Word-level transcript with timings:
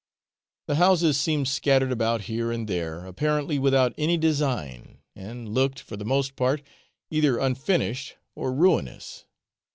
The 0.65 0.77
houses 0.77 1.19
seemed 1.19 1.47
scattered 1.47 1.91
about 1.91 2.21
here 2.21 2.51
and 2.51 2.67
there, 2.67 3.05
apparently 3.05 3.59
without 3.59 3.93
any 3.99 4.17
design, 4.17 4.97
and 5.15 5.49
looked, 5.49 5.79
for 5.79 5.95
the 5.95 6.03
most 6.03 6.35
part, 6.35 6.63
either 7.11 7.37
unfinished 7.37 8.15
or 8.33 8.51
ruinous. 8.51 9.25